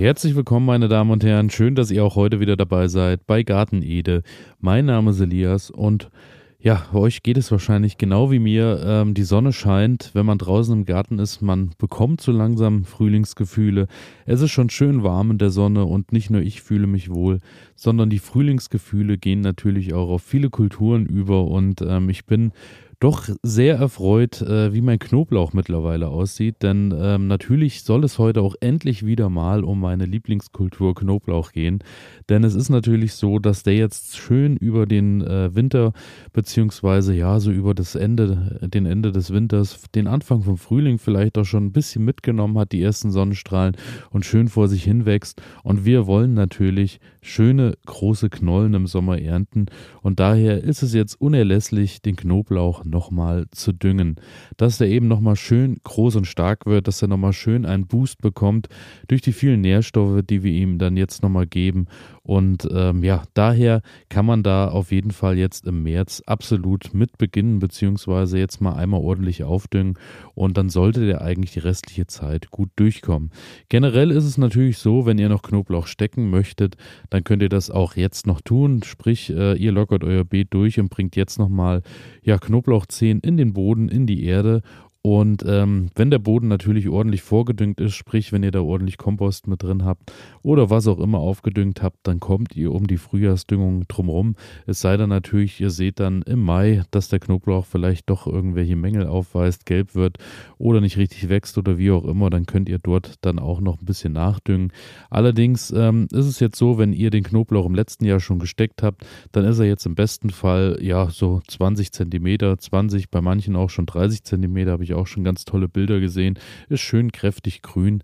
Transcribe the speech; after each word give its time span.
Herzlich 0.00 0.34
willkommen, 0.34 0.64
meine 0.64 0.88
Damen 0.88 1.10
und 1.10 1.24
Herren. 1.24 1.50
Schön, 1.50 1.74
dass 1.74 1.90
ihr 1.90 2.02
auch 2.02 2.16
heute 2.16 2.40
wieder 2.40 2.56
dabei 2.56 2.88
seid 2.88 3.26
bei 3.26 3.42
Garten 3.42 3.82
Ede. 3.82 4.22
Mein 4.58 4.86
Name 4.86 5.10
ist 5.10 5.20
Elias 5.20 5.70
und 5.70 6.10
ja, 6.58 6.86
euch 6.94 7.22
geht 7.22 7.36
es 7.36 7.50
wahrscheinlich 7.50 7.98
genau 7.98 8.30
wie 8.30 8.38
mir. 8.38 8.80
Ähm, 8.82 9.12
die 9.12 9.24
Sonne 9.24 9.52
scheint, 9.52 10.12
wenn 10.14 10.24
man 10.24 10.38
draußen 10.38 10.72
im 10.72 10.86
Garten 10.86 11.18
ist, 11.18 11.42
man 11.42 11.72
bekommt 11.76 12.22
so 12.22 12.32
langsam 12.32 12.84
Frühlingsgefühle. 12.84 13.88
Es 14.24 14.40
ist 14.40 14.52
schon 14.52 14.70
schön 14.70 15.02
warm 15.02 15.32
in 15.32 15.38
der 15.38 15.50
Sonne 15.50 15.84
und 15.84 16.12
nicht 16.12 16.30
nur 16.30 16.40
ich 16.40 16.62
fühle 16.62 16.86
mich 16.86 17.10
wohl, 17.10 17.40
sondern 17.74 18.08
die 18.08 18.20
Frühlingsgefühle 18.20 19.18
gehen 19.18 19.42
natürlich 19.42 19.92
auch 19.92 20.08
auf 20.08 20.22
viele 20.22 20.48
Kulturen 20.48 21.04
über 21.04 21.44
und 21.44 21.82
ähm, 21.82 22.08
ich 22.08 22.24
bin 22.24 22.52
doch 23.00 23.28
sehr 23.42 23.76
erfreut, 23.76 24.42
äh, 24.42 24.74
wie 24.74 24.82
mein 24.82 24.98
Knoblauch 24.98 25.54
mittlerweile 25.54 26.08
aussieht, 26.08 26.62
denn 26.62 26.94
ähm, 26.96 27.28
natürlich 27.28 27.82
soll 27.82 28.04
es 28.04 28.18
heute 28.18 28.42
auch 28.42 28.54
endlich 28.60 29.06
wieder 29.06 29.30
mal 29.30 29.64
um 29.64 29.80
meine 29.80 30.04
Lieblingskultur 30.04 30.94
Knoblauch 30.94 31.52
gehen, 31.52 31.82
denn 32.28 32.44
es 32.44 32.54
ist 32.54 32.68
natürlich 32.68 33.14
so, 33.14 33.38
dass 33.38 33.62
der 33.62 33.74
jetzt 33.74 34.18
schön 34.18 34.56
über 34.58 34.84
den 34.84 35.22
äh, 35.22 35.54
Winter 35.54 35.94
beziehungsweise 36.34 37.14
ja 37.14 37.40
so 37.40 37.50
über 37.50 37.74
das 37.74 37.94
Ende, 37.94 38.60
den 38.62 38.84
Ende 38.84 39.12
des 39.12 39.30
Winters, 39.32 39.80
den 39.94 40.06
Anfang 40.06 40.42
vom 40.42 40.58
Frühling 40.58 40.98
vielleicht 40.98 41.38
auch 41.38 41.44
schon 41.44 41.66
ein 41.66 41.72
bisschen 41.72 42.04
mitgenommen 42.04 42.58
hat, 42.58 42.72
die 42.72 42.82
ersten 42.82 43.10
Sonnenstrahlen 43.10 43.76
und 44.10 44.26
schön 44.26 44.48
vor 44.48 44.68
sich 44.68 44.84
hin 44.84 45.06
wächst 45.06 45.40
und 45.64 45.86
wir 45.86 46.06
wollen 46.06 46.34
natürlich 46.34 47.00
schöne 47.22 47.74
große 47.86 48.30
Knollen 48.30 48.74
im 48.74 48.86
Sommer 48.86 49.18
ernten. 49.20 49.66
Und 50.02 50.20
daher 50.20 50.62
ist 50.62 50.82
es 50.82 50.94
jetzt 50.94 51.20
unerlässlich, 51.20 52.02
den 52.02 52.16
Knoblauch 52.16 52.84
nochmal 52.90 53.46
zu 53.50 53.72
düngen. 53.72 54.16
Dass 54.56 54.80
er 54.80 54.88
eben 54.88 55.08
nochmal 55.08 55.36
schön 55.36 55.78
groß 55.84 56.16
und 56.16 56.26
stark 56.26 56.66
wird, 56.66 56.88
dass 56.88 57.02
er 57.02 57.08
nochmal 57.08 57.32
schön 57.32 57.64
einen 57.66 57.86
Boost 57.86 58.20
bekommt 58.20 58.68
durch 59.08 59.22
die 59.22 59.32
vielen 59.32 59.60
Nährstoffe, 59.60 60.22
die 60.22 60.42
wir 60.42 60.52
ihm 60.52 60.78
dann 60.78 60.96
jetzt 60.96 61.22
nochmal 61.22 61.46
geben. 61.46 61.86
Und 62.22 62.68
ähm, 62.72 63.02
ja, 63.02 63.24
daher 63.34 63.82
kann 64.08 64.26
man 64.26 64.42
da 64.42 64.68
auf 64.68 64.92
jeden 64.92 65.10
Fall 65.10 65.36
jetzt 65.36 65.66
im 65.66 65.82
März 65.82 66.22
absolut 66.26 66.94
mit 66.94 67.18
beginnen, 67.18 67.58
beziehungsweise 67.58 68.38
jetzt 68.38 68.60
mal 68.60 68.74
einmal 68.74 69.00
ordentlich 69.00 69.42
aufdüngen 69.42 69.98
und 70.34 70.56
dann 70.56 70.68
sollte 70.68 71.06
der 71.06 71.22
eigentlich 71.22 71.52
die 71.52 71.58
restliche 71.60 72.06
Zeit 72.06 72.50
gut 72.50 72.70
durchkommen. 72.76 73.30
Generell 73.68 74.10
ist 74.10 74.24
es 74.24 74.38
natürlich 74.38 74.78
so, 74.78 75.06
wenn 75.06 75.18
ihr 75.18 75.28
noch 75.28 75.42
Knoblauch 75.42 75.86
stecken 75.86 76.30
möchtet, 76.30 76.76
dann 77.08 77.24
könnt 77.24 77.42
ihr 77.42 77.48
das 77.48 77.70
auch 77.70 77.96
jetzt 77.96 78.26
noch 78.26 78.40
tun. 78.40 78.82
Sprich, 78.84 79.30
äh, 79.30 79.54
ihr 79.56 79.72
lockert 79.72 80.04
euer 80.04 80.24
Beet 80.24 80.52
durch 80.54 80.78
und 80.78 80.88
bringt 80.88 81.16
jetzt 81.16 81.38
nochmal 81.38 81.82
ja, 82.22 82.38
Knoblauchzehen 82.80 83.20
in 83.20 83.36
den 83.36 83.52
Boden, 83.52 83.88
in 83.88 84.06
die 84.06 84.24
Erde 84.24 84.62
und 85.02 85.42
ähm, 85.46 85.88
wenn 85.94 86.10
der 86.10 86.18
Boden 86.18 86.48
natürlich 86.48 86.86
ordentlich 86.90 87.22
vorgedüngt 87.22 87.80
ist, 87.80 87.94
sprich, 87.94 88.32
wenn 88.32 88.42
ihr 88.42 88.50
da 88.50 88.60
ordentlich 88.60 88.98
Kompost 88.98 89.46
mit 89.46 89.62
drin 89.62 89.86
habt 89.86 90.12
oder 90.42 90.68
was 90.68 90.86
auch 90.86 90.98
immer 90.98 91.18
aufgedüngt 91.18 91.82
habt, 91.82 91.96
dann 92.02 92.20
kommt 92.20 92.54
ihr 92.54 92.70
um 92.72 92.86
die 92.86 92.98
Frühjahrsdüngung 92.98 93.88
drumherum. 93.88 94.36
Es 94.66 94.82
sei 94.82 94.98
denn 94.98 95.08
natürlich, 95.08 95.58
ihr 95.58 95.70
seht 95.70 96.00
dann 96.00 96.20
im 96.22 96.42
Mai, 96.42 96.82
dass 96.90 97.08
der 97.08 97.18
Knoblauch 97.18 97.64
vielleicht 97.64 98.10
doch 98.10 98.26
irgendwelche 98.26 98.76
Mängel 98.76 99.06
aufweist, 99.06 99.64
gelb 99.64 99.94
wird 99.94 100.18
oder 100.58 100.82
nicht 100.82 100.98
richtig 100.98 101.30
wächst 101.30 101.56
oder 101.56 101.78
wie 101.78 101.92
auch 101.92 102.04
immer, 102.04 102.28
dann 102.28 102.44
könnt 102.44 102.68
ihr 102.68 102.78
dort 102.78 103.14
dann 103.22 103.38
auch 103.38 103.62
noch 103.62 103.80
ein 103.80 103.86
bisschen 103.86 104.12
nachdüngen. 104.12 104.70
Allerdings 105.08 105.70
ähm, 105.70 106.08
ist 106.12 106.26
es 106.26 106.40
jetzt 106.40 106.58
so, 106.58 106.76
wenn 106.76 106.92
ihr 106.92 107.08
den 107.08 107.24
Knoblauch 107.24 107.64
im 107.64 107.74
letzten 107.74 108.04
Jahr 108.04 108.20
schon 108.20 108.38
gesteckt 108.38 108.82
habt, 108.82 109.06
dann 109.32 109.46
ist 109.46 109.58
er 109.60 109.64
jetzt 109.64 109.86
im 109.86 109.94
besten 109.94 110.28
Fall 110.28 110.76
ja 110.82 111.08
so 111.08 111.40
20 111.48 111.90
Zentimeter, 111.90 112.58
20, 112.58 113.08
bei 113.08 113.22
manchen 113.22 113.56
auch 113.56 113.70
schon 113.70 113.86
30 113.86 114.24
Zentimeter, 114.24 114.72
habe 114.72 114.84
ich 114.84 114.89
ich 114.90 114.98
auch 114.98 115.06
schon 115.06 115.24
ganz 115.24 115.44
tolle 115.44 115.68
Bilder 115.68 116.00
gesehen. 116.00 116.38
Ist 116.68 116.80
schön 116.80 117.12
kräftig 117.12 117.62
grün 117.62 118.02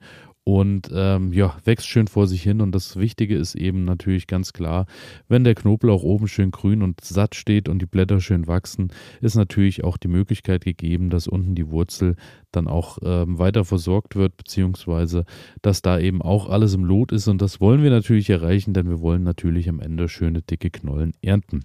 und 0.48 0.90
ähm, 0.94 1.32
ja, 1.32 1.56
wächst 1.64 1.88
schön 1.88 2.06
vor 2.06 2.28
sich 2.28 2.40
hin. 2.40 2.60
Und 2.60 2.72
das 2.72 2.96
Wichtige 2.96 3.36
ist 3.36 3.56
eben 3.56 3.84
natürlich 3.84 4.28
ganz 4.28 4.52
klar, 4.52 4.86
wenn 5.26 5.42
der 5.42 5.56
Knoblauch 5.56 6.04
oben 6.04 6.28
schön 6.28 6.52
grün 6.52 6.82
und 6.82 7.00
satt 7.00 7.34
steht 7.34 7.68
und 7.68 7.80
die 7.80 7.86
Blätter 7.86 8.20
schön 8.20 8.46
wachsen, 8.46 8.92
ist 9.20 9.34
natürlich 9.34 9.82
auch 9.82 9.96
die 9.96 10.06
Möglichkeit 10.06 10.64
gegeben, 10.64 11.10
dass 11.10 11.26
unten 11.26 11.56
die 11.56 11.68
Wurzel 11.68 12.14
dann 12.52 12.68
auch 12.68 12.98
ähm, 13.02 13.40
weiter 13.40 13.64
versorgt 13.64 14.14
wird, 14.14 14.36
beziehungsweise 14.36 15.24
dass 15.62 15.82
da 15.82 15.98
eben 15.98 16.22
auch 16.22 16.48
alles 16.48 16.74
im 16.74 16.84
Lot 16.84 17.10
ist. 17.10 17.26
Und 17.26 17.42
das 17.42 17.60
wollen 17.60 17.82
wir 17.82 17.90
natürlich 17.90 18.30
erreichen, 18.30 18.72
denn 18.72 18.88
wir 18.88 19.00
wollen 19.00 19.24
natürlich 19.24 19.68
am 19.68 19.80
Ende 19.80 20.08
schöne 20.08 20.42
dicke 20.42 20.70
Knollen 20.70 21.14
ernten. 21.22 21.64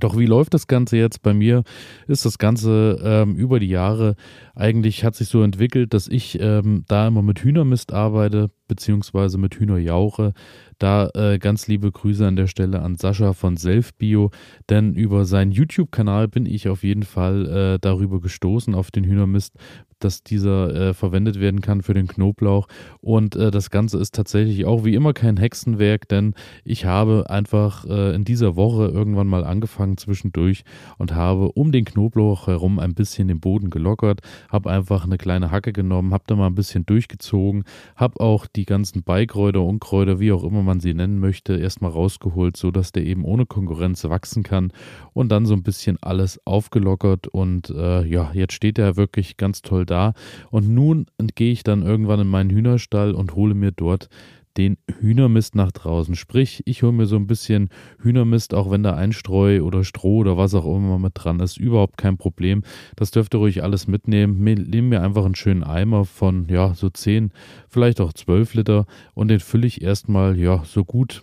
Doch 0.00 0.18
wie 0.18 0.26
läuft 0.26 0.54
das 0.54 0.66
Ganze 0.66 0.96
jetzt? 0.96 1.22
Bei 1.22 1.34
mir 1.34 1.64
ist 2.06 2.24
das 2.24 2.38
Ganze 2.38 2.98
ähm, 3.04 3.34
über 3.36 3.60
die 3.60 3.68
Jahre 3.68 4.16
eigentlich 4.54 5.04
hat 5.04 5.14
sich 5.14 5.28
so 5.28 5.42
entwickelt, 5.42 5.94
dass 5.94 6.08
ich 6.08 6.38
ähm, 6.40 6.84
da 6.88 7.08
immer 7.08 7.22
mit 7.22 7.40
Hühnermist 7.40 7.92
arbeite, 7.92 8.50
beziehungsweise 8.68 9.38
mit 9.38 9.54
Hühnerjauche. 9.54 10.34
Da 10.82 11.10
äh, 11.14 11.38
ganz 11.38 11.68
liebe 11.68 11.92
Grüße 11.92 12.26
an 12.26 12.34
der 12.34 12.48
Stelle 12.48 12.82
an 12.82 12.96
Sascha 12.96 13.34
von 13.34 13.56
Selfbio, 13.56 14.32
denn 14.68 14.94
über 14.94 15.26
seinen 15.26 15.52
YouTube-Kanal 15.52 16.26
bin 16.26 16.44
ich 16.44 16.68
auf 16.68 16.82
jeden 16.82 17.04
Fall 17.04 17.46
äh, 17.46 17.78
darüber 17.80 18.20
gestoßen, 18.20 18.74
auf 18.74 18.90
den 18.90 19.04
Hühnermist, 19.04 19.54
dass 20.02 20.22
dieser 20.22 20.74
äh, 20.74 20.94
verwendet 20.94 21.40
werden 21.40 21.60
kann 21.60 21.82
für 21.82 21.94
den 21.94 22.08
Knoblauch. 22.08 22.66
Und 23.00 23.36
äh, 23.36 23.50
das 23.50 23.70
Ganze 23.70 23.98
ist 23.98 24.14
tatsächlich 24.14 24.64
auch 24.64 24.84
wie 24.84 24.94
immer 24.94 25.12
kein 25.12 25.36
Hexenwerk, 25.36 26.08
denn 26.08 26.34
ich 26.64 26.84
habe 26.84 27.30
einfach 27.30 27.84
äh, 27.84 28.14
in 28.14 28.24
dieser 28.24 28.56
Woche 28.56 28.86
irgendwann 28.86 29.28
mal 29.28 29.44
angefangen 29.44 29.96
zwischendurch 29.96 30.64
und 30.98 31.14
habe 31.14 31.52
um 31.52 31.72
den 31.72 31.84
Knoblauch 31.84 32.46
herum 32.46 32.78
ein 32.78 32.94
bisschen 32.94 33.28
den 33.28 33.40
Boden 33.40 33.70
gelockert, 33.70 34.20
habe 34.50 34.70
einfach 34.70 35.04
eine 35.04 35.18
kleine 35.18 35.50
Hacke 35.50 35.72
genommen, 35.72 36.12
habe 36.12 36.24
da 36.26 36.36
mal 36.36 36.46
ein 36.46 36.54
bisschen 36.54 36.84
durchgezogen, 36.86 37.64
habe 37.96 38.20
auch 38.20 38.46
die 38.46 38.64
ganzen 38.64 39.02
Beikräuter, 39.02 39.62
Unkräuter, 39.62 40.18
wie 40.20 40.32
auch 40.32 40.44
immer 40.44 40.62
man 40.62 40.71
sie 40.80 40.94
nennen 40.94 41.18
möchte, 41.18 41.56
erstmal 41.56 41.90
rausgeholt, 41.90 42.56
sodass 42.56 42.92
der 42.92 43.04
eben 43.04 43.24
ohne 43.24 43.46
Konkurrenz 43.46 44.04
wachsen 44.04 44.42
kann 44.42 44.72
und 45.12 45.30
dann 45.30 45.46
so 45.46 45.54
ein 45.54 45.62
bisschen 45.62 45.98
alles 46.00 46.40
aufgelockert 46.46 47.28
und 47.28 47.70
äh, 47.70 48.04
ja, 48.04 48.30
jetzt 48.34 48.54
steht 48.54 48.78
er 48.78 48.96
wirklich 48.96 49.36
ganz 49.36 49.62
toll 49.62 49.86
da. 49.86 50.12
Und 50.50 50.68
nun 50.68 51.06
gehe 51.34 51.52
ich 51.52 51.62
dann 51.62 51.82
irgendwann 51.82 52.20
in 52.20 52.28
meinen 52.28 52.50
Hühnerstall 52.50 53.14
und 53.14 53.34
hole 53.34 53.54
mir 53.54 53.72
dort 53.72 54.08
den 54.56 54.76
Hühnermist 55.00 55.54
nach 55.54 55.72
draußen. 55.72 56.14
Sprich, 56.14 56.62
ich 56.66 56.82
hole 56.82 56.92
mir 56.92 57.06
so 57.06 57.16
ein 57.16 57.26
bisschen 57.26 57.68
Hühnermist, 58.00 58.54
auch 58.54 58.70
wenn 58.70 58.82
da 58.82 58.94
Einstreu 58.94 59.62
oder 59.62 59.84
Stroh 59.84 60.18
oder 60.18 60.36
was 60.36 60.54
auch 60.54 60.64
immer 60.64 60.98
mit 60.98 61.12
dran 61.14 61.40
ist, 61.40 61.56
überhaupt 61.56 61.96
kein 61.96 62.18
Problem. 62.18 62.62
Das 62.96 63.10
dürft 63.10 63.34
ihr 63.34 63.38
ruhig 63.38 63.62
alles 63.62 63.86
mitnehmen. 63.86 64.42
Nehmen 64.42 64.88
mir 64.88 65.02
einfach 65.02 65.24
einen 65.24 65.34
schönen 65.34 65.64
Eimer 65.64 66.04
von, 66.04 66.46
ja, 66.48 66.74
so 66.74 66.90
10, 66.90 67.32
vielleicht 67.68 68.00
auch 68.00 68.12
12 68.12 68.54
Liter 68.54 68.86
und 69.14 69.28
den 69.28 69.40
fülle 69.40 69.66
ich 69.66 69.82
erstmal, 69.82 70.38
ja, 70.38 70.62
so 70.64 70.84
gut 70.84 71.22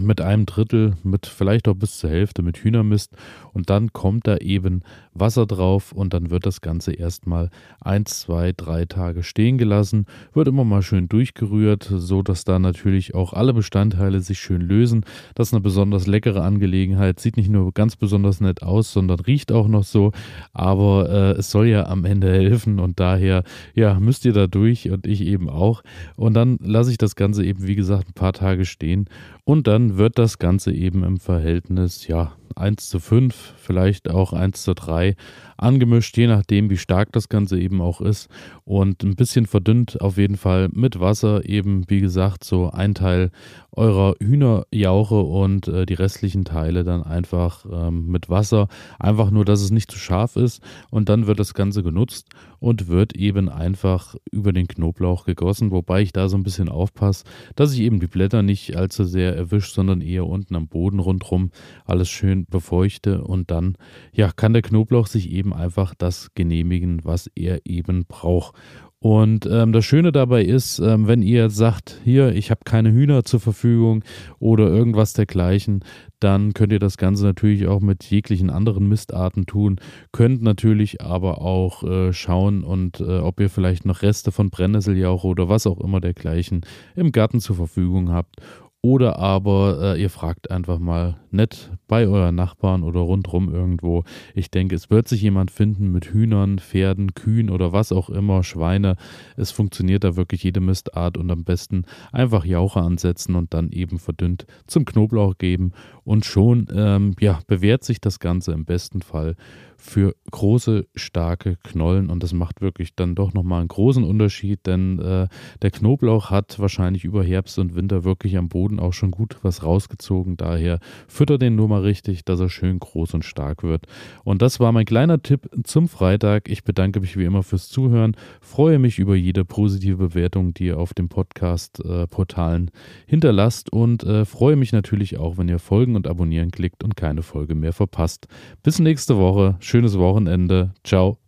mit 0.00 0.20
einem 0.20 0.46
Drittel, 0.46 0.94
mit 1.02 1.26
vielleicht 1.26 1.68
auch 1.68 1.74
bis 1.74 1.98
zur 1.98 2.10
Hälfte 2.10 2.42
mit 2.42 2.58
Hühnermist. 2.58 3.12
Und 3.52 3.70
dann 3.70 3.92
kommt 3.92 4.26
da 4.26 4.36
eben 4.38 4.82
Wasser 5.14 5.46
drauf 5.46 5.92
und 5.92 6.12
dann 6.14 6.30
wird 6.30 6.46
das 6.46 6.60
Ganze 6.60 6.92
erstmal 6.92 7.50
eins, 7.80 8.20
zwei, 8.20 8.52
drei 8.56 8.84
Tage 8.84 9.22
stehen 9.22 9.58
gelassen, 9.58 10.06
wird 10.32 10.48
immer 10.48 10.64
mal 10.64 10.82
schön 10.82 11.08
durchgerührt, 11.08 11.90
so 11.90 12.22
dass 12.22 12.44
da 12.44 12.58
natürlich 12.58 13.14
auch 13.14 13.32
alle 13.32 13.54
Bestandteile 13.54 14.20
sich 14.20 14.38
schön 14.38 14.60
lösen. 14.60 15.04
Das 15.34 15.48
ist 15.48 15.54
eine 15.54 15.62
besonders 15.62 16.06
leckere 16.06 16.42
Angelegenheit, 16.42 17.20
sieht 17.20 17.36
nicht 17.36 17.50
nur 17.50 17.72
ganz 17.72 17.96
besonders 17.96 18.40
nett 18.40 18.62
aus, 18.62 18.92
sondern 18.92 19.20
riecht 19.20 19.52
auch 19.52 19.68
noch 19.68 19.84
so, 19.84 20.12
aber 20.52 21.08
äh, 21.08 21.38
es 21.38 21.50
soll 21.50 21.66
ja 21.66 21.86
am 21.86 22.04
Ende 22.04 22.30
helfen 22.30 22.78
und 22.78 23.00
daher 23.00 23.44
ja 23.74 23.98
müsst 23.98 24.24
ihr 24.24 24.32
da 24.32 24.46
durch 24.46 24.90
und 24.90 25.06
ich 25.06 25.22
eben 25.22 25.48
auch. 25.48 25.82
Und 26.16 26.34
dann 26.34 26.58
lasse 26.62 26.90
ich 26.90 26.98
das 26.98 27.16
Ganze 27.16 27.44
eben 27.44 27.66
wie 27.66 27.76
gesagt 27.76 28.08
ein 28.08 28.14
paar 28.14 28.32
Tage 28.32 28.64
stehen. 28.64 29.08
Und 29.44 29.68
dann 29.68 29.85
wird 29.96 30.18
das 30.18 30.38
Ganze 30.38 30.72
eben 30.72 31.04
im 31.04 31.18
Verhältnis, 31.18 32.06
ja, 32.08 32.32
1 32.56 32.88
zu 32.88 32.98
5, 33.00 33.54
vielleicht 33.56 34.10
auch 34.10 34.32
1 34.32 34.62
zu 34.62 34.74
3 34.74 35.14
angemischt, 35.58 36.16
je 36.16 36.26
nachdem, 36.26 36.70
wie 36.70 36.76
stark 36.76 37.12
das 37.12 37.28
Ganze 37.28 37.58
eben 37.58 37.80
auch 37.80 38.00
ist. 38.00 38.28
Und 38.64 39.02
ein 39.02 39.14
bisschen 39.14 39.46
verdünnt 39.46 40.00
auf 40.00 40.18
jeden 40.18 40.36
Fall 40.36 40.68
mit 40.72 41.00
Wasser, 41.00 41.48
eben 41.48 41.84
wie 41.88 42.00
gesagt, 42.00 42.44
so 42.44 42.70
ein 42.70 42.94
Teil 42.94 43.30
eurer 43.72 44.14
Hühnerjauche 44.20 45.20
und 45.20 45.68
äh, 45.68 45.86
die 45.86 45.94
restlichen 45.94 46.44
Teile 46.44 46.82
dann 46.82 47.02
einfach 47.02 47.64
ähm, 47.70 48.06
mit 48.06 48.28
Wasser. 48.30 48.68
Einfach 48.98 49.30
nur, 49.30 49.44
dass 49.44 49.60
es 49.60 49.70
nicht 49.70 49.90
zu 49.90 49.98
scharf 49.98 50.36
ist. 50.36 50.62
Und 50.90 51.08
dann 51.08 51.26
wird 51.26 51.38
das 51.38 51.54
Ganze 51.54 51.82
genutzt 51.82 52.28
und 52.58 52.88
wird 52.88 53.14
eben 53.14 53.48
einfach 53.48 54.14
über 54.30 54.52
den 54.52 54.66
Knoblauch 54.66 55.26
gegossen, 55.26 55.70
wobei 55.70 56.02
ich 56.02 56.12
da 56.12 56.28
so 56.28 56.36
ein 56.36 56.42
bisschen 56.42 56.68
aufpasse, 56.68 57.24
dass 57.54 57.72
ich 57.72 57.80
eben 57.80 58.00
die 58.00 58.06
Blätter 58.06 58.42
nicht 58.42 58.76
allzu 58.76 59.04
sehr 59.04 59.36
erwische, 59.36 59.72
sondern 59.72 60.00
eher 60.00 60.26
unten 60.26 60.56
am 60.56 60.68
Boden 60.68 60.98
rundherum 60.98 61.50
alles 61.84 62.08
schön 62.08 62.45
befeuchte 62.48 63.22
und 63.22 63.50
dann 63.50 63.76
ja 64.12 64.30
kann 64.34 64.52
der 64.52 64.62
Knoblauch 64.62 65.06
sich 65.06 65.30
eben 65.30 65.52
einfach 65.52 65.94
das 65.94 66.30
genehmigen, 66.34 67.04
was 67.04 67.30
er 67.34 67.60
eben 67.64 68.04
braucht. 68.06 68.54
Und 68.98 69.46
ähm, 69.46 69.72
das 69.72 69.84
Schöne 69.84 70.10
dabei 70.10 70.42
ist, 70.42 70.78
ähm, 70.78 71.06
wenn 71.06 71.22
ihr 71.22 71.50
sagt, 71.50 72.00
hier, 72.02 72.34
ich 72.34 72.50
habe 72.50 72.62
keine 72.64 72.90
Hühner 72.92 73.24
zur 73.24 73.40
Verfügung 73.40 74.02
oder 74.38 74.68
irgendwas 74.68 75.12
dergleichen, 75.12 75.84
dann 76.18 76.54
könnt 76.54 76.72
ihr 76.72 76.78
das 76.78 76.96
Ganze 76.96 77.24
natürlich 77.24 77.66
auch 77.66 77.80
mit 77.80 78.04
jeglichen 78.04 78.48
anderen 78.48 78.88
Mistarten 78.88 79.44
tun. 79.44 79.78
Könnt 80.12 80.42
natürlich 80.42 81.02
aber 81.02 81.42
auch 81.42 81.82
äh, 81.82 82.12
schauen 82.14 82.64
und 82.64 83.00
äh, 83.00 83.18
ob 83.18 83.38
ihr 83.38 83.50
vielleicht 83.50 83.84
noch 83.84 84.00
Reste 84.02 84.32
von 84.32 84.48
Brennnesseljauche 84.48 85.26
oder 85.28 85.48
was 85.48 85.66
auch 85.66 85.78
immer 85.78 86.00
dergleichen 86.00 86.62
im 86.96 87.12
Garten 87.12 87.38
zur 87.38 87.54
Verfügung 87.54 88.10
habt 88.10 88.40
oder 88.86 89.18
aber 89.18 89.96
äh, 89.96 90.00
ihr 90.00 90.10
fragt 90.10 90.52
einfach 90.52 90.78
mal 90.78 91.16
nett 91.32 91.72
bei 91.88 92.06
euren 92.06 92.36
Nachbarn 92.36 92.84
oder 92.84 93.00
rundrum 93.00 93.52
irgendwo. 93.52 94.04
Ich 94.32 94.48
denke, 94.52 94.76
es 94.76 94.90
wird 94.90 95.08
sich 95.08 95.22
jemand 95.22 95.50
finden 95.50 95.90
mit 95.90 96.12
Hühnern, 96.12 96.60
Pferden, 96.60 97.12
Kühen 97.14 97.50
oder 97.50 97.72
was 97.72 97.90
auch 97.90 98.10
immer, 98.10 98.44
Schweine. 98.44 98.94
Es 99.36 99.50
funktioniert 99.50 100.04
da 100.04 100.14
wirklich 100.14 100.44
jede 100.44 100.60
Mistart 100.60 101.18
und 101.18 101.32
am 101.32 101.42
besten 101.42 101.84
einfach 102.12 102.44
Jauche 102.44 102.80
ansetzen 102.80 103.34
und 103.34 103.54
dann 103.54 103.72
eben 103.72 103.98
verdünnt 103.98 104.46
zum 104.68 104.84
Knoblauch 104.84 105.36
geben 105.36 105.72
und 106.06 106.24
schon 106.24 106.68
ähm, 106.72 107.14
ja, 107.20 107.40
bewährt 107.48 107.84
sich 107.84 108.00
das 108.00 108.20
Ganze 108.20 108.52
im 108.52 108.64
besten 108.64 109.02
Fall 109.02 109.34
für 109.76 110.16
große, 110.30 110.86
starke 110.94 111.56
Knollen 111.62 112.10
und 112.10 112.22
das 112.22 112.32
macht 112.32 112.60
wirklich 112.60 112.94
dann 112.96 113.14
doch 113.14 113.34
nochmal 113.34 113.60
einen 113.60 113.68
großen 113.68 114.04
Unterschied, 114.04 114.66
denn 114.66 114.98
äh, 114.98 115.28
der 115.62 115.70
Knoblauch 115.70 116.30
hat 116.30 116.58
wahrscheinlich 116.58 117.04
über 117.04 117.22
Herbst 117.22 117.58
und 117.58 117.74
Winter 117.74 118.04
wirklich 118.04 118.36
am 118.36 118.48
Boden 118.48 118.80
auch 118.80 118.92
schon 118.92 119.10
gut 119.10 119.36
was 119.42 119.62
rausgezogen. 119.62 120.36
Daher 120.36 120.80
fütter 121.06 121.38
den 121.38 121.56
nur 121.56 121.68
mal 121.68 121.82
richtig, 121.82 122.24
dass 122.24 122.40
er 122.40 122.48
schön 122.48 122.78
groß 122.78 123.14
und 123.14 123.24
stark 123.24 123.62
wird. 123.62 123.86
Und 124.24 124.42
das 124.42 124.60
war 124.60 124.72
mein 124.72 124.86
kleiner 124.86 125.22
Tipp 125.22 125.48
zum 125.64 125.88
Freitag. 125.88 126.48
Ich 126.48 126.64
bedanke 126.64 127.00
mich 127.00 127.16
wie 127.16 127.24
immer 127.24 127.42
fürs 127.42 127.68
Zuhören, 127.68 128.16
freue 128.40 128.78
mich 128.78 128.98
über 128.98 129.14
jede 129.14 129.44
positive 129.44 129.96
Bewertung, 129.96 130.54
die 130.54 130.66
ihr 130.66 130.78
auf 130.78 130.94
den 130.94 131.08
Podcast-Portalen 131.08 132.68
äh, 132.68 132.70
hinterlasst 133.06 133.72
und 133.72 134.04
äh, 134.04 134.24
freue 134.24 134.56
mich 134.56 134.72
natürlich 134.72 135.18
auch, 135.18 135.38
wenn 135.38 135.48
ihr 135.48 135.58
Und 135.96 136.06
Abonnieren 136.06 136.50
klickt 136.50 136.84
und 136.84 136.96
keine 136.96 137.22
Folge 137.22 137.54
mehr 137.54 137.72
verpasst. 137.72 138.28
Bis 138.62 138.78
nächste 138.78 139.16
Woche. 139.18 139.56
Schönes 139.60 139.98
Wochenende. 139.98 140.74
Ciao. 140.84 141.18